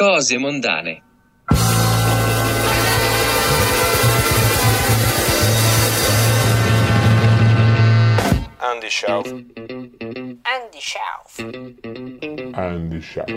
[0.00, 1.02] Cose mondane.
[8.60, 9.26] Andy Schauf.
[9.26, 11.38] Andy Schauf.
[12.56, 13.28] Andy Schauf.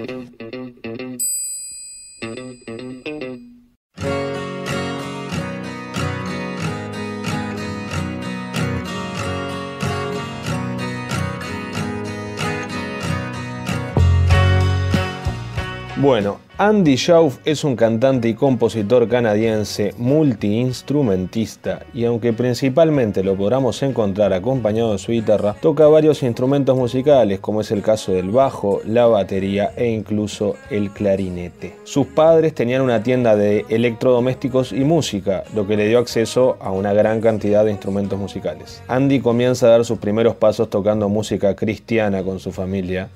[16.03, 23.81] Bueno, Andy Schauf es un cantante y compositor canadiense multiinstrumentista y aunque principalmente lo podamos
[23.83, 28.81] encontrar acompañado de su guitarra, toca varios instrumentos musicales como es el caso del bajo,
[28.85, 31.77] la batería e incluso el clarinete.
[31.85, 36.73] Sus padres tenían una tienda de electrodomésticos y música, lo que le dio acceso a
[36.73, 38.83] una gran cantidad de instrumentos musicales.
[38.89, 43.07] Andy comienza a dar sus primeros pasos tocando música cristiana con su familia.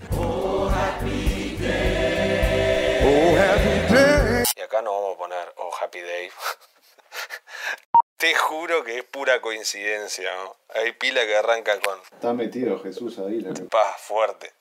[4.56, 6.30] Y acá no vamos a poner Oh Happy Day.
[8.18, 10.30] Te juro que es pura coincidencia.
[10.36, 10.56] ¿no?
[10.76, 13.42] Hay pila que arranca con Está metido Jesús ahí.
[13.42, 13.54] La...
[13.70, 14.52] paz fuerte.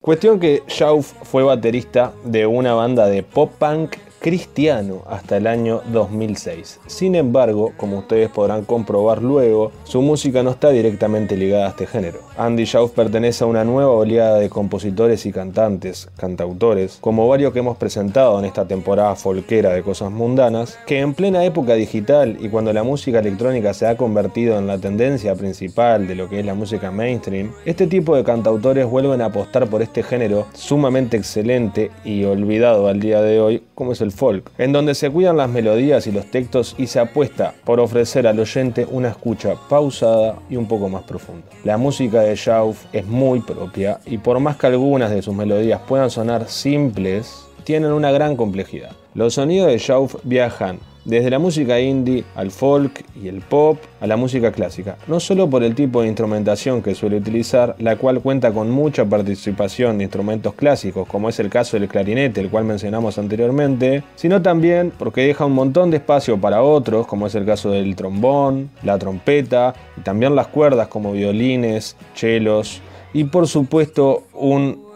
[0.00, 5.82] Cuestión que Schauf fue baterista de una banda de pop punk cristiano hasta el año
[5.92, 6.80] 2006.
[6.88, 11.86] Sin embargo, como ustedes podrán comprobar luego, su música no está directamente ligada a este
[11.86, 12.18] género.
[12.36, 17.60] Andy Schauf pertenece a una nueva oleada de compositores y cantantes, cantautores, como varios que
[17.60, 22.48] hemos presentado en esta temporada folquera de cosas mundanas, que en plena época digital y
[22.48, 26.46] cuando la música electrónica se ha convertido en la tendencia principal de lo que es
[26.46, 31.92] la música mainstream, este tipo de cantautores vuelven a apostar por este género sumamente excelente
[32.04, 35.48] y olvidado al día de hoy, como es el folk, en donde se cuidan las
[35.48, 40.56] melodías y los textos y se apuesta por ofrecer al oyente una escucha pausada y
[40.56, 41.46] un poco más profunda.
[41.64, 45.80] La música de Schauf es muy propia y por más que algunas de sus melodías
[45.86, 48.92] puedan sonar simples, tienen una gran complejidad.
[49.14, 54.08] Los sonidos de Schauf viajan desde la música indie al folk y el pop a
[54.08, 58.20] la música clásica, no solo por el tipo de instrumentación que suele utilizar, la cual
[58.20, 62.64] cuenta con mucha participación de instrumentos clásicos, como es el caso del clarinete, el cual
[62.64, 67.46] mencionamos anteriormente, sino también porque deja un montón de espacio para otros, como es el
[67.46, 74.24] caso del trombón, la trompeta y también las cuerdas como violines, chelos y por supuesto
[74.34, 74.86] un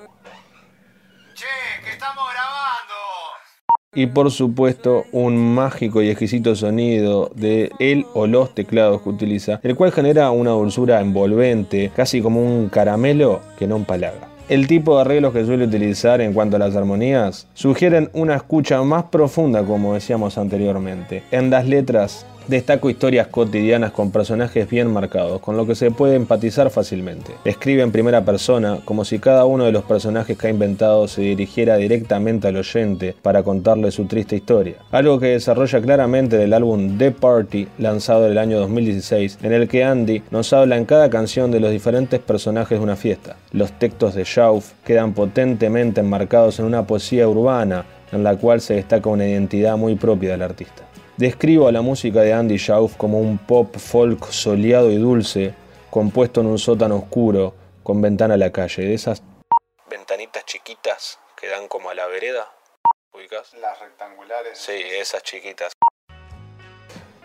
[3.92, 9.58] y por supuesto un mágico y exquisito sonido de el o los teclados que utiliza,
[9.64, 14.28] el cual genera una dulzura envolvente, casi como un caramelo que no empalaga.
[14.48, 18.80] El tipo de arreglos que suele utilizar en cuanto a las armonías sugieren una escucha
[18.82, 21.24] más profunda como decíamos anteriormente.
[21.32, 26.16] En las letras destaco historias cotidianas con personajes bien marcados, con lo que se puede
[26.16, 27.32] empatizar fácilmente.
[27.44, 31.22] Escribe en primera persona, como si cada uno de los personajes que ha inventado se
[31.22, 34.76] dirigiera directamente al oyente para contarle su triste historia.
[34.90, 39.68] Algo que desarrolla claramente del álbum The Party, lanzado en el año 2016, en el
[39.68, 43.36] que Andy nos habla en cada canción de los diferentes personajes de una fiesta.
[43.52, 48.74] Los textos de Schauf quedan potentemente enmarcados en una poesía urbana, en la cual se
[48.74, 50.89] destaca una identidad muy propia del artista.
[51.20, 55.52] Describo a la música de Andy Schauf como un pop folk soleado y dulce,
[55.90, 59.22] compuesto en un sótano oscuro, con ventana a la calle, de esas
[59.90, 62.50] ventanitas chiquitas que dan como a la vereda.
[63.12, 63.52] ¿Ubicas?
[63.60, 64.56] Las rectangulares.
[64.56, 65.74] Sí, esas chiquitas.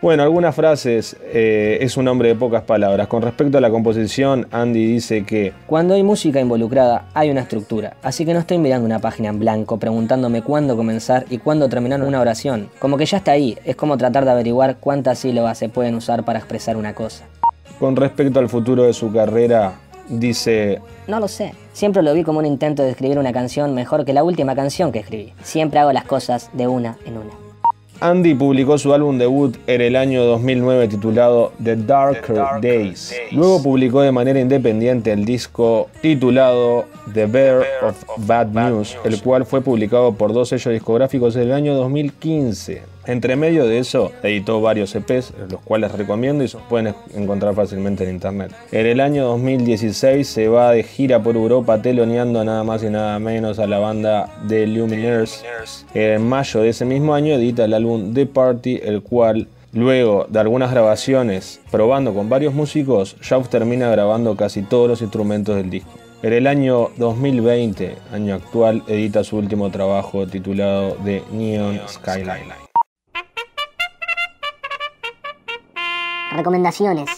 [0.02, 3.08] Bueno, algunas frases, eh, es un hombre de pocas palabras.
[3.08, 7.96] Con respecto a la composición, Andy dice que Cuando hay música involucrada, hay una estructura.
[8.02, 12.02] Así que no estoy mirando una página en blanco preguntándome cuándo comenzar y cuándo terminar
[12.02, 12.68] una oración.
[12.78, 16.26] Como que ya está ahí, es como tratar de averiguar cuántas sílabas se pueden usar
[16.26, 17.24] para expresar una cosa.
[17.80, 19.80] con respecto al futuro de su carrera,
[20.10, 21.54] dice No lo sé.
[21.72, 24.92] Siempre lo vi como un intento de escribir una canción mejor que la última canción
[24.92, 25.32] que escribí.
[25.42, 27.45] Siempre hago las cosas de una en una.
[28.00, 33.14] Andy publicó su álbum debut en el año 2009 titulado The Darker, Days.
[33.32, 36.84] Luego publicó de manera independiente el disco titulado
[37.14, 41.52] The Bear of Bad News, el cual fue publicado por dos sellos discográficos en el
[41.52, 42.95] año 2015.
[43.06, 48.04] Entre medio de eso, editó varios EPs, los cuales recomiendo y se pueden encontrar fácilmente
[48.04, 48.52] en internet.
[48.72, 53.18] En el año 2016 se va de gira por Europa teloneando nada más y nada
[53.18, 55.44] menos a la banda The Lumineers.
[55.94, 60.38] En mayo de ese mismo año edita el álbum The Party, el cual Luego de
[60.38, 65.90] algunas grabaciones probando con varios músicos, Schauf termina grabando casi todos los instrumentos del disco.
[66.22, 72.65] En el año 2020, año actual, edita su último trabajo titulado The Neon Skyline.
[76.36, 77.08] Recomendaciones.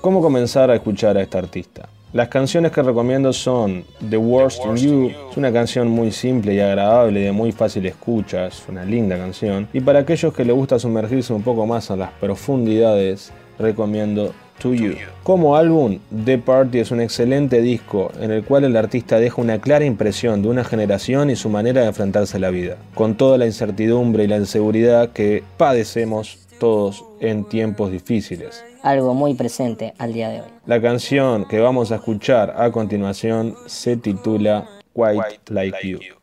[0.00, 1.90] ¿Cómo comenzar a escuchar a este artista?
[2.14, 6.60] Las canciones que recomiendo son The Worst in You, es una canción muy simple y
[6.60, 9.68] agradable de muy fácil escucha, es una linda canción.
[9.74, 14.74] Y para aquellos que les gusta sumergirse un poco más a las profundidades, recomiendo To
[14.74, 14.94] You.
[15.22, 19.58] Como álbum, The Party es un excelente disco en el cual el artista deja una
[19.58, 23.38] clara impresión de una generación y su manera de enfrentarse a la vida, con toda
[23.38, 28.64] la incertidumbre y la inseguridad que padecemos todos en tiempos difíciles.
[28.82, 30.48] Algo muy presente al día de hoy.
[30.66, 36.19] La canción que vamos a escuchar a continuación se titula White Like You.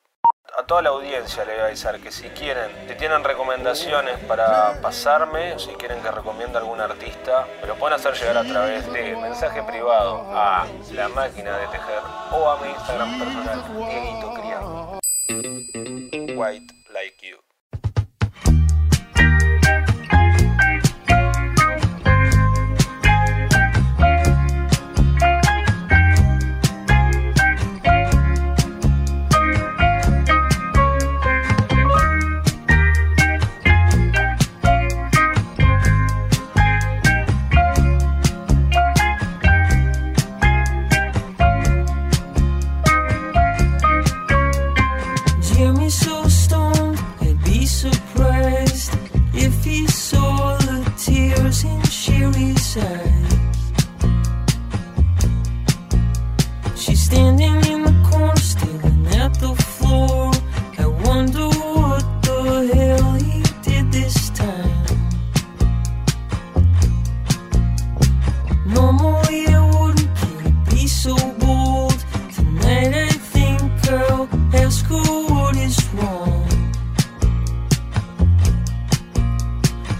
[0.67, 4.81] A toda la audiencia le voy a avisar que si quieren, si tienen recomendaciones para
[4.81, 8.91] pasarme, o si quieren que recomiende algún artista, me lo pueden hacer llegar a través
[8.91, 12.01] de mensaje privado a la máquina de tejer
[12.33, 14.99] o a mi Instagram personal, Dieguito Criado.
[16.35, 16.76] White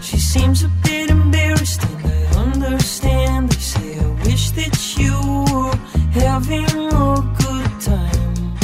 [0.07, 3.49] She seems a bit embarrassed, and I understand.
[3.49, 5.15] They say I wish that you
[5.51, 5.75] were
[6.21, 8.57] having a good time.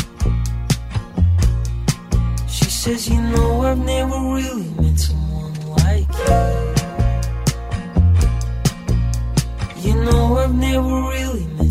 [2.48, 6.44] She says, You know, I've never really met someone like you.
[9.86, 11.62] You know, I've never really met